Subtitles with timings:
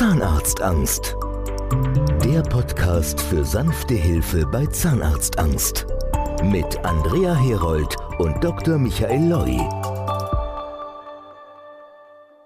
[0.00, 1.14] Zahnarztangst.
[2.24, 5.84] Der Podcast für sanfte Hilfe bei Zahnarztangst.
[6.42, 8.78] Mit Andrea Herold und Dr.
[8.78, 9.58] Michael Loi.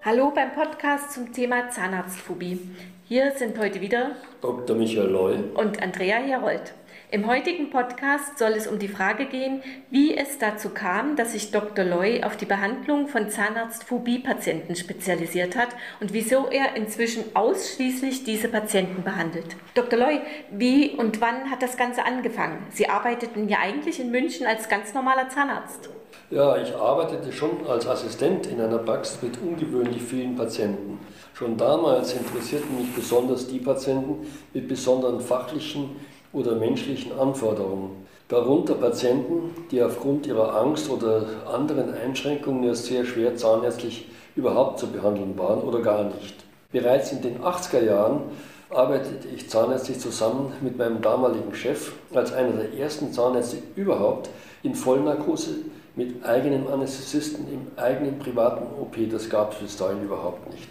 [0.03, 2.59] Hallo beim Podcast zum Thema Zahnarztphobie.
[3.07, 4.75] Hier sind heute wieder Dr.
[4.75, 6.73] Michael Loi und Andrea Herold.
[7.11, 9.61] Im heutigen Podcast soll es um die Frage gehen,
[9.91, 11.85] wie es dazu kam, dass sich Dr.
[11.85, 15.69] Loy auf die Behandlung von Zahnarztphobie-Patienten spezialisiert hat
[15.99, 19.55] und wieso er inzwischen ausschließlich diese Patienten behandelt.
[19.75, 19.99] Dr.
[19.99, 22.65] Loy, wie und wann hat das Ganze angefangen?
[22.71, 25.91] Sie arbeiteten ja eigentlich in München als ganz normaler Zahnarzt.
[26.31, 30.99] Ja, ich arbeitete schon als Assistent in einer Praxis mit ungewöhnlich vielen Patienten.
[31.33, 35.95] Schon damals interessierten mich besonders die Patienten mit besonderen fachlichen
[36.33, 38.05] oder menschlichen Anforderungen.
[38.27, 44.87] Darunter Patienten, die aufgrund ihrer Angst oder anderen Einschränkungen erst sehr schwer zahnärztlich überhaupt zu
[44.87, 46.35] behandeln waren oder gar nicht.
[46.71, 48.23] Bereits in den 80er Jahren
[48.71, 54.29] arbeitete ich zahnärztlich zusammen mit meinem damaligen Chef als einer der ersten Zahnärzte überhaupt
[54.63, 55.51] in Vollnarkose
[55.95, 58.97] mit eigenem Anästhesisten im eigenen privaten OP.
[59.09, 60.69] Das gab es bis dahin überhaupt nicht.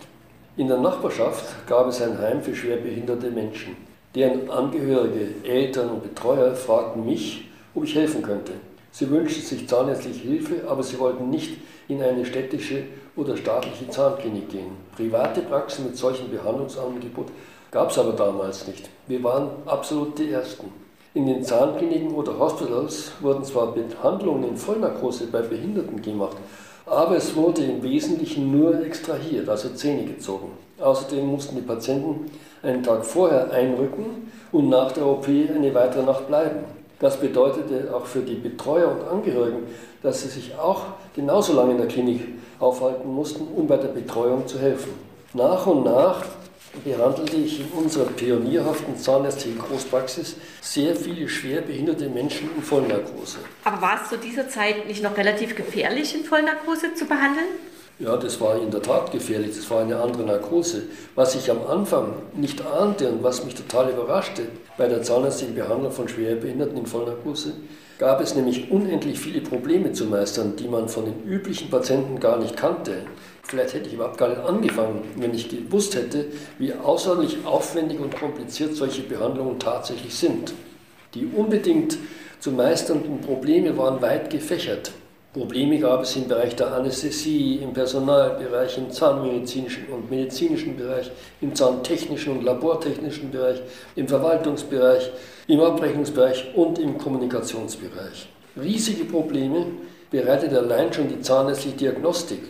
[0.56, 3.76] In der Nachbarschaft gab es ein Heim für schwerbehinderte Menschen.
[4.14, 8.52] Deren Angehörige, Eltern und Betreuer fragten mich, ob ich helfen könnte.
[8.92, 11.58] Sie wünschten sich zahnärztliche Hilfe, aber sie wollten nicht
[11.88, 12.84] in eine städtische
[13.16, 14.76] oder staatliche Zahnklinik gehen.
[14.96, 17.26] Private Praxen mit solchem Behandlungsangebot
[17.72, 18.88] gab es aber damals nicht.
[19.08, 20.83] Wir waren absolut die Ersten.
[21.14, 26.36] In den Zahnkliniken oder Hospitals wurden zwar Behandlungen in Vollnarkose bei Behinderten gemacht,
[26.86, 30.50] aber es wurde im Wesentlichen nur extrahiert, also Zähne gezogen.
[30.80, 32.32] Außerdem mussten die Patienten
[32.64, 36.64] einen Tag vorher einrücken und nach der OP eine weitere Nacht bleiben.
[36.98, 39.68] Das bedeutete auch für die Betreuer und Angehörigen,
[40.02, 40.82] dass sie sich auch
[41.14, 42.22] genauso lange in der Klinik
[42.58, 44.90] aufhalten mussten, um bei der Betreuung zu helfen.
[45.32, 46.24] Nach und nach
[46.82, 53.38] behandelte ich in unserer pionierhaften zahnärztlichen Großpraxis sehr viele schwer behinderte Menschen in Vollnarkose.
[53.64, 57.46] Aber war es zu dieser Zeit nicht noch relativ gefährlich, in Vollnarkose zu behandeln?
[58.00, 60.82] Ja, das war in der Tat gefährlich, das war eine andere Narkose.
[61.14, 64.46] Was ich am Anfang nicht ahnte und was mich total überraschte
[64.76, 67.52] bei der zahnärztlichen Behandlung von Schwerbehinderten in Vollnarkose,
[67.98, 72.38] gab es nämlich unendlich viele Probleme zu meistern, die man von den üblichen Patienten gar
[72.38, 73.02] nicht kannte.
[73.46, 76.26] Vielleicht hätte ich überhaupt gar nicht angefangen, wenn ich gewusst hätte,
[76.58, 80.54] wie außerordentlich aufwendig und kompliziert solche Behandlungen tatsächlich sind.
[81.14, 81.98] Die unbedingt
[82.40, 84.92] zu meisternden Probleme waren weit gefächert.
[85.34, 91.10] Probleme gab es im Bereich der Anästhesie, im Personalbereich, im zahnmedizinischen und medizinischen Bereich,
[91.40, 93.60] im zahntechnischen und labortechnischen Bereich,
[93.96, 95.10] im Verwaltungsbereich,
[95.48, 98.28] im Abrechnungsbereich und im Kommunikationsbereich.
[98.56, 99.66] Riesige Probleme
[100.10, 102.42] bereitet allein schon die zahnärztliche Diagnostik,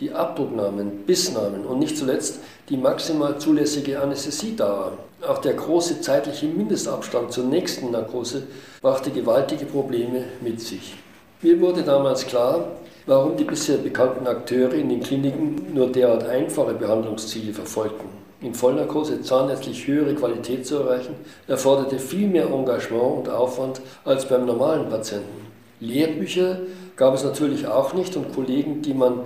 [0.00, 4.92] die Abdrucknahmen, Bissnamen und nicht zuletzt die maximal zulässige Anästhesiedauer.
[5.26, 8.44] Auch der große zeitliche Mindestabstand zur nächsten Narkose
[8.80, 10.94] brachte gewaltige Probleme mit sich.
[11.42, 12.68] Mir wurde damals klar,
[13.06, 18.08] warum die bisher bekannten Akteure in den Kliniken nur derart einfache Behandlungsziele verfolgten.
[18.40, 21.14] In Vollnarkose zahnärztlich höhere Qualität zu erreichen,
[21.46, 25.46] erforderte viel mehr Engagement und Aufwand als beim normalen Patienten.
[25.78, 26.58] Lehrbücher
[26.96, 29.20] gab es natürlich auch nicht und Kollegen, die man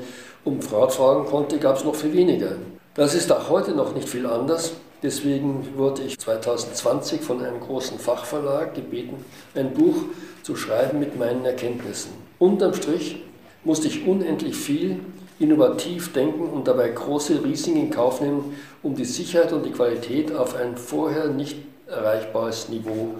[0.46, 2.52] um Rat fragen konnte, gab es noch viel weniger.
[2.94, 4.74] Das ist auch heute noch nicht viel anders.
[5.02, 9.24] Deswegen wurde ich 2020 von einem großen Fachverlag gebeten,
[9.54, 9.96] ein Buch
[10.42, 12.12] zu schreiben mit meinen Erkenntnissen.
[12.38, 13.22] Unterm Strich
[13.64, 15.00] musste ich unendlich viel
[15.38, 20.32] innovativ denken und dabei große Risiken in Kauf nehmen, um die Sicherheit und die Qualität
[20.32, 21.58] auf ein vorher nicht
[21.88, 23.16] erreichbares Niveau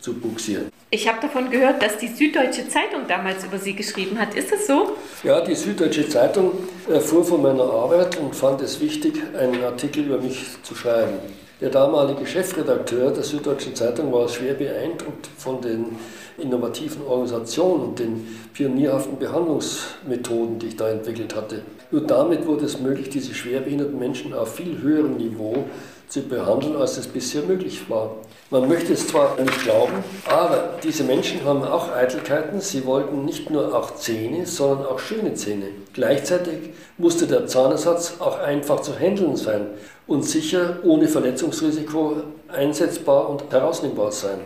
[0.00, 0.69] zu buxieren.
[0.92, 4.34] Ich habe davon gehört, dass die Süddeutsche Zeitung damals über Sie geschrieben hat.
[4.34, 4.96] Ist das so?
[5.22, 6.50] Ja, die Süddeutsche Zeitung
[6.88, 11.12] erfuhr von meiner Arbeit und fand es wichtig, einen Artikel über mich zu schreiben.
[11.60, 15.96] Der damalige Chefredakteur der Süddeutschen Zeitung war schwer beeindruckt von den
[16.38, 21.62] innovativen Organisationen und den pionierhaften Behandlungsmethoden, die ich da entwickelt hatte.
[21.92, 25.66] Nur damit wurde es möglich, diese schwerbehinderten Menschen auf viel höherem Niveau
[26.10, 28.16] zu behandeln, als es bisher möglich war.
[28.50, 32.60] Man möchte es zwar nicht glauben, aber diese Menschen haben auch Eitelkeiten.
[32.60, 35.66] Sie wollten nicht nur auch Zähne, sondern auch schöne Zähne.
[35.92, 39.68] Gleichzeitig musste der Zahnersatz auch einfach zu handeln sein
[40.08, 42.16] und sicher ohne Verletzungsrisiko
[42.48, 44.40] einsetzbar und herausnehmbar sein.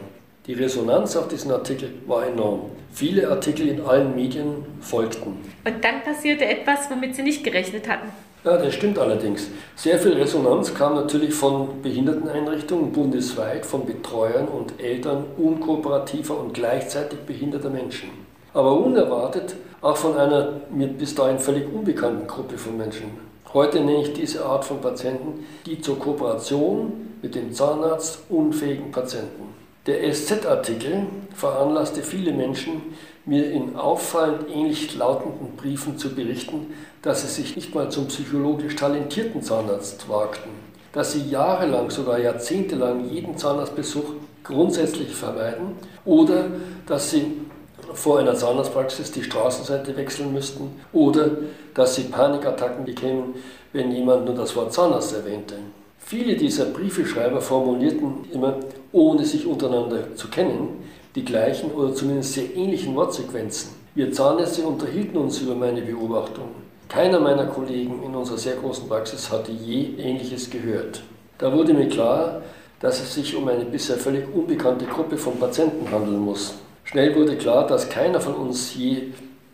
[0.47, 2.71] Die Resonanz auf diesen Artikel war enorm.
[2.93, 5.39] Viele Artikel in allen Medien folgten.
[5.65, 8.11] Und dann passierte etwas, womit Sie nicht gerechnet hatten.
[8.44, 9.49] Ja, das stimmt allerdings.
[9.75, 17.20] Sehr viel Resonanz kam natürlich von Behinderteneinrichtungen bundesweit, von Betreuern und Eltern unkooperativer und gleichzeitig
[17.20, 18.11] behinderter Menschen.
[18.52, 23.12] Aber unerwartet auch von einer mir bis dahin völlig unbekannten Gruppe von Menschen.
[23.55, 26.93] Heute nenne ich diese Art von Patienten die zur Kooperation
[27.23, 29.64] mit dem Zahnarzt unfähigen Patienten.
[29.87, 32.95] Der SZ-Artikel veranlasste viele Menschen,
[33.27, 36.73] mir in auffallend ähnlich lautenden Briefen zu berichten,
[37.03, 40.49] dass sie sich nicht mal zum psychologisch talentierten Zahnarzt wagten,
[40.93, 45.73] dass sie jahrelang, sogar jahrzehntelang jeden Zahnarztbesuch grundsätzlich vermeiden
[46.07, 46.47] oder
[46.87, 47.43] dass sie
[47.93, 51.31] vor einer Zahnarztpraxis die Straßenseite wechseln müssten oder
[51.75, 53.35] dass sie Panikattacken bekämen,
[53.75, 55.57] wenn jemand nur das Wort Zahnarzt erwähnte.
[55.99, 58.57] Viele dieser Briefeschreiber formulierten immer,
[58.94, 60.69] ohne sich untereinander zu kennen,
[61.17, 63.70] die gleichen oder zumindest sehr ähnlichen Wortsequenzen.
[63.94, 66.49] Wir Zahnärzte unterhielten uns über meine Beobachtung.
[66.88, 71.02] Keiner meiner Kollegen in unserer sehr großen Praxis hatte je Ähnliches gehört.
[71.38, 72.43] Da wurde mir klar,
[72.81, 76.55] dass es sich um eine bisher völlig unbekannte Gruppe von Patienten handeln muss.
[76.85, 79.08] Schnell wurde klar, dass keiner von uns je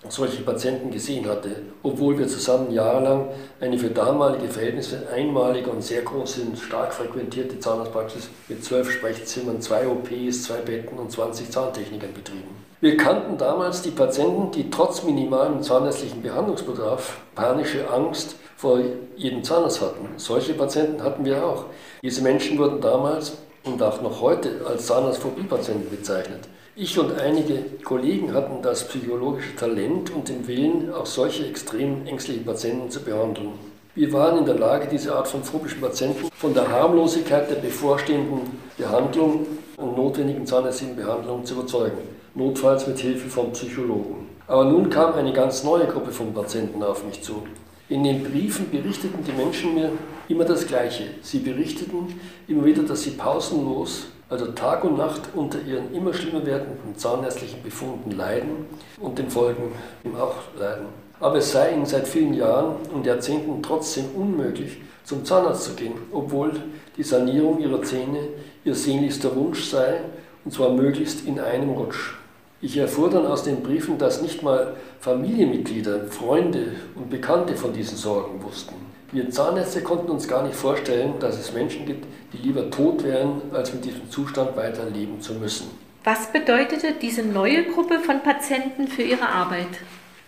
[0.09, 3.29] solche Patienten gesehen hatte, obwohl wir zusammen jahrelang
[3.61, 9.61] eine für damalige Verhältnisse einmalige und sehr große und stark frequentierte Zahnarztpraxis mit zwölf Sprechzimmern,
[9.61, 12.57] zwei OPs, zwei Betten und 20 Zahntechnikern betrieben.
[12.81, 18.81] Wir kannten damals die Patienten, die trotz minimalem zahnärztlichen Behandlungsbedarf panische Angst vor
[19.17, 20.09] jedem Zahnarzt hatten.
[20.17, 21.67] Solche Patienten hatten wir auch.
[22.03, 23.33] Diese Menschen wurden damals
[23.65, 26.49] und auch noch heute als Zahnarztphobie-Patienten bezeichnet.
[26.83, 32.47] Ich und einige Kollegen hatten das psychologische Talent und den Willen, auch solche extrem ängstlichen
[32.47, 33.51] Patienten zu behandeln.
[33.95, 38.59] Wir waren in der Lage, diese Art von phobischen Patienten von der Harmlosigkeit der bevorstehenden
[38.79, 39.47] Behandlung
[39.77, 41.99] und notwendigen zahnärztlichen Behandlung zu überzeugen,
[42.35, 44.31] notfalls mit Hilfe von Psychologen.
[44.47, 47.43] Aber nun kam eine ganz neue Gruppe von Patienten auf mich zu.
[47.91, 49.93] In den Briefen berichteten die Menschen mir
[50.29, 51.05] immer das Gleiche.
[51.21, 52.15] Sie berichteten
[52.49, 57.63] immer wieder, dass sie pausenlos also Tag und Nacht unter ihren immer schlimmer werdenden zahnärztlichen
[57.63, 58.67] Befunden leiden
[59.01, 59.73] und den Folgen
[60.17, 60.87] auch leiden.
[61.19, 65.95] Aber es sei ihnen seit vielen Jahren und Jahrzehnten trotzdem unmöglich, zum Zahnarzt zu gehen,
[66.13, 66.53] obwohl
[66.97, 68.29] die Sanierung ihrer Zähne
[68.65, 70.01] ihr sehnlichster Wunsch sei,
[70.45, 72.15] und zwar möglichst in einem Rutsch.
[72.63, 77.97] Ich erfuhr dann aus den Briefen, dass nicht mal Familienmitglieder, Freunde und Bekannte von diesen
[77.97, 78.90] Sorgen wussten.
[79.13, 83.43] Wir Zahnärzte konnten uns gar nicht vorstellen, dass es Menschen gibt, die lieber tot wären,
[83.53, 85.69] als mit diesem Zustand weiterleben zu müssen.
[86.05, 89.67] Was bedeutete diese neue Gruppe von Patienten für Ihre Arbeit?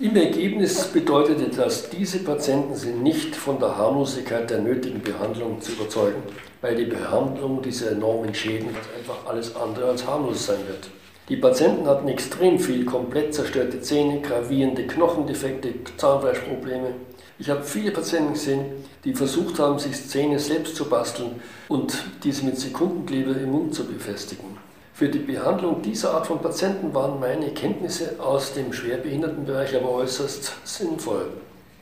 [0.01, 5.73] Im Ergebnis bedeutete das, diese Patienten sind nicht von der Harmlosigkeit der nötigen Behandlung zu
[5.73, 6.21] überzeugen,
[6.61, 10.89] weil die Behandlung dieser enormen Schäden einfach alles andere als harmlos sein wird.
[11.29, 16.95] Die Patienten hatten extrem viel komplett zerstörte Zähne, gravierende Knochendefekte, Zahnfleischprobleme,
[17.39, 18.67] ich habe viele Patienten gesehen,
[19.05, 23.85] die versucht haben, sich Zähne selbst zu basteln und diese mit Sekundenkleber im Mund zu
[23.85, 24.59] befestigen.
[24.95, 30.53] Für die Behandlung dieser Art von Patienten waren meine Kenntnisse aus dem Schwerbehindertenbereich aber äußerst
[30.65, 31.31] sinnvoll.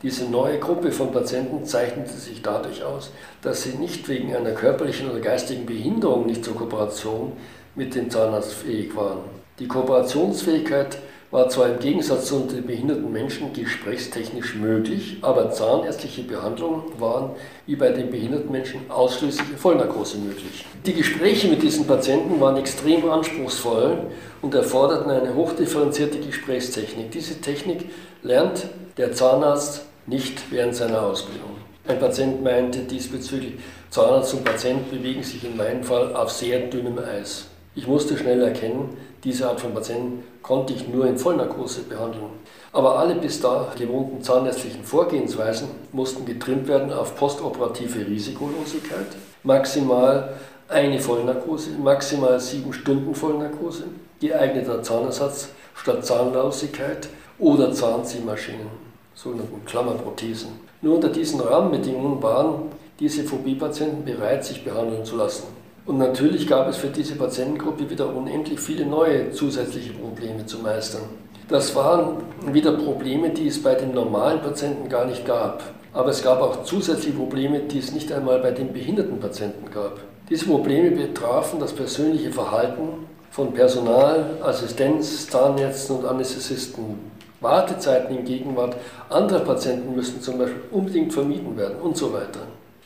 [0.02, 3.11] Diese neue Gruppe von Patienten zeichnete sich dadurch aus,
[3.43, 7.32] dass sie nicht wegen einer körperlichen oder geistigen Behinderung nicht zur Kooperation
[7.75, 9.19] mit dem Zahnarzt fähig waren.
[9.58, 10.97] Die Kooperationsfähigkeit
[11.30, 17.30] war zwar im Gegensatz zu den behinderten Menschen gesprächstechnisch möglich, aber zahnärztliche Behandlungen waren
[17.66, 20.66] wie bei den behinderten Menschen ausschließlich Vollnarkose möglich.
[20.84, 23.98] Die Gespräche mit diesen Patienten waren extrem anspruchsvoll
[24.42, 27.12] und erforderten eine hochdifferenzierte Gesprächstechnik.
[27.12, 27.90] Diese Technik
[28.22, 28.66] lernt
[28.96, 31.50] der Zahnarzt nicht während seiner Ausbildung.
[31.86, 33.54] Ein Patient meinte diesbezüglich,
[33.90, 37.50] Zahnarzt und Patient bewegen sich in meinem Fall auf sehr dünnem Eis.
[37.76, 42.30] Ich musste schnell erkennen, diese Art von Patienten konnte ich nur in Vollnarkose behandeln.
[42.72, 49.06] Aber alle bis da gewohnten zahnärztlichen Vorgehensweisen mussten getrimmt werden auf postoperative Risikolosigkeit,
[49.44, 50.34] maximal
[50.68, 53.84] eine Vollnarkose, maximal sieben Stunden Vollnarkose,
[54.20, 57.08] geeigneter Zahnersatz statt Zahnlosigkeit
[57.38, 58.68] oder Zahnziehmaschinen,
[59.14, 60.50] sogenannten Klammerprothesen.
[60.82, 65.60] Nur unter diesen Rahmenbedingungen waren diese Phobie-Patienten bereit, sich behandeln zu lassen.
[65.87, 71.02] Und natürlich gab es für diese Patientengruppe wieder unendlich viele neue zusätzliche Probleme zu meistern.
[71.49, 72.18] Das waren
[72.52, 75.62] wieder Probleme, die es bei den normalen Patienten gar nicht gab.
[75.92, 79.99] Aber es gab auch zusätzliche Probleme, die es nicht einmal bei den behinderten Patienten gab.
[80.28, 87.10] Diese Probleme betrafen das persönliche Verhalten von Personal, Assistenz, Zahnärzten und Anästhesisten.
[87.40, 88.76] Wartezeiten in Gegenwart
[89.08, 92.40] anderer Patienten müssten zum Beispiel unbedingt vermieden werden und so weiter.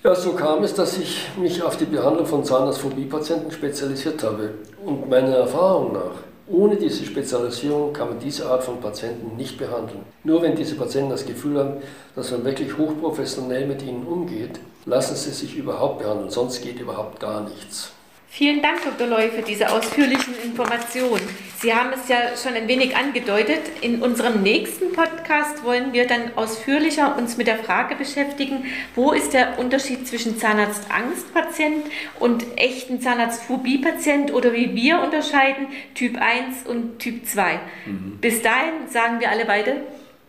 [0.07, 4.51] Ja, so kam es, dass ich mich auf die Behandlung von Zahnarztphobie-Patienten spezialisiert habe.
[4.85, 10.01] Und meiner Erfahrung nach, ohne diese Spezialisierung kann man diese Art von Patienten nicht behandeln.
[10.23, 11.77] Nur wenn diese Patienten das Gefühl haben,
[12.15, 17.19] dass man wirklich hochprofessionell mit ihnen umgeht, lassen sie sich überhaupt behandeln, sonst geht überhaupt
[17.19, 17.91] gar nichts.
[18.37, 19.07] Vielen Dank, Dr.
[19.07, 21.23] Loy, für diese ausführlichen Informationen.
[21.61, 23.61] Sie haben es ja schon ein wenig angedeutet.
[23.81, 28.65] In unserem nächsten Podcast wollen wir dann ausführlicher uns mit der Frage beschäftigen,
[28.97, 31.87] wo ist der Unterschied zwischen Zahnarztangstpatient
[32.19, 37.61] und echten Zahnarztphobie-Patient oder wie wir unterscheiden Typ 1 und Typ 2.
[37.87, 38.19] Mhm.
[38.21, 39.77] Bis dahin sagen wir alle beide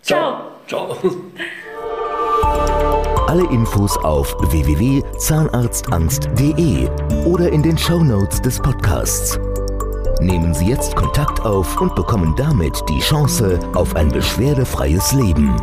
[0.03, 0.51] Ciao.
[0.67, 0.95] Ciao.
[0.95, 1.21] Ciao.
[3.36, 6.89] Alle Infos auf www.zahnarztangst.de
[7.25, 9.38] oder in den Show Notes des Podcasts.
[10.22, 15.54] Nehmen Sie jetzt Kontakt auf und bekommen damit die Chance auf ein beschwerdefreies Leben.